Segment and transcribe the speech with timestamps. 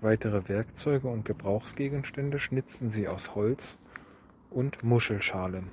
[0.00, 3.78] Weitere Werkzeuge und Gebrauchsgegenstände schnitzten sie aus Holz
[4.50, 5.70] und Muschelschalen.